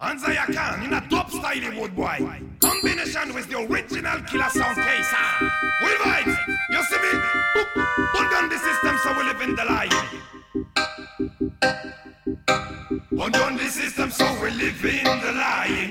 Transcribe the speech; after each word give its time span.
Anzaya 0.00 0.46
Khan 0.54 0.82
in 0.84 0.92
a 0.92 1.00
dope 1.08 1.30
style 1.30 1.80
wood 1.80 1.96
boy. 1.96 2.18
Combination 2.60 3.34
with 3.34 3.48
the 3.50 3.58
original 3.58 4.20
killer 4.22 4.48
sound 4.50 4.76
case. 4.76 5.10
Ah. 5.12 5.50
We 5.82 5.88
vibes. 5.88 6.36
You 6.70 6.82
see 6.84 7.00
me? 7.02 7.12
Boop. 7.56 8.30
Down 8.30 8.48
the 8.48 8.58
system 8.58 8.98
so 9.02 9.12
we 9.16 9.24
live 9.24 9.40
in 9.40 9.56
the 9.56 9.64
light. 9.64 9.92
Put 13.16 13.32
down 13.32 13.56
the 13.56 13.64
system 13.64 14.10
so 14.12 14.24
we 14.40 14.50
live 14.50 14.84
in 14.84 15.04
the 15.04 15.32
lying. 15.32 15.90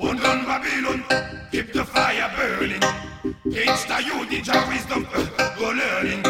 Put 0.00 0.20
down 0.20 0.44
Babylon, 0.44 1.04
keep 1.52 1.72
the 1.72 1.84
fire 1.84 2.32
burning. 2.36 2.82
You, 3.44 4.24
the 4.26 4.64
wisdom, 4.68 5.06
uh, 5.14 5.54
go 5.56 5.70
learning. 5.70 6.22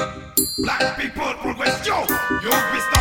Black 0.59 0.99
people 0.99 1.33
progress, 1.41 1.87
yo, 1.87 2.01
you 2.43 2.51
be 2.51 2.96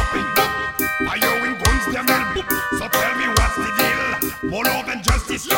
More 4.49 4.63
love 4.63 4.87
and 4.89 5.03
justice, 5.03 5.47
yo, 5.49 5.57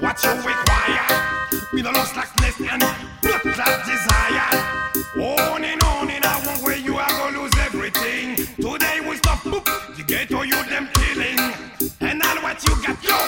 what 0.00 0.16
you 0.24 0.30
require? 0.30 1.06
With 1.72 1.84
a 1.84 1.92
lost 1.92 2.14
slackness 2.14 2.58
and 2.60 2.80
blood 3.20 3.40
clot 3.42 3.84
desire. 3.84 4.48
On 5.20 5.62
and 5.62 5.82
on 5.82 6.08
and 6.08 6.24
I 6.24 6.46
want 6.46 6.62
where 6.62 6.78
you 6.78 6.96
are 6.96 7.08
gonna 7.08 7.38
lose 7.38 7.52
everything. 7.60 8.36
Today 8.56 9.00
we 9.06 9.16
stop, 9.16 9.40
boop, 9.40 9.64
the 9.96 10.02
ghetto 10.02 10.42
you 10.42 10.56
them 10.64 10.88
killing. 10.94 11.38
And 12.00 12.22
all 12.22 12.40
what 12.42 12.56
you 12.64 12.74
got, 12.80 12.96
yo, 13.04 13.20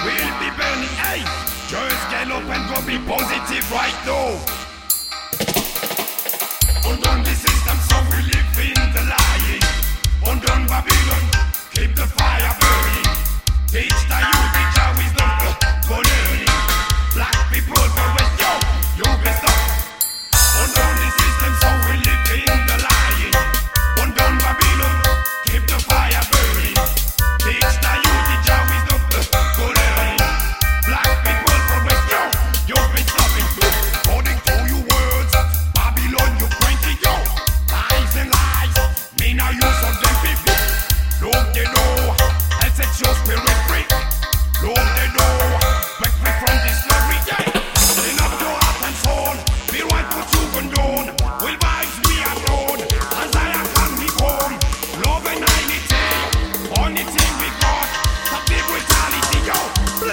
will 0.00 0.34
be 0.40 0.48
burning. 0.56 0.94
Hey, 1.04 1.20
just 1.68 2.02
get 2.08 2.30
up 2.32 2.48
and 2.48 2.64
go 2.72 2.80
be 2.86 2.96
positive 3.04 3.70
right 3.70 3.98
now. 4.06 4.40
Undone 6.88 7.22
the 7.24 7.34
system 7.34 7.78
so 7.88 7.96
we 8.08 8.22
live 8.24 8.56
in 8.56 8.78
the 8.94 9.02
lying. 9.04 9.62
Undone 10.24 10.66
Babylon. 10.66 11.36
Você 13.76 13.82
está 13.88 14.22
em 14.22 14.55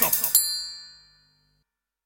up. 0.00 0.31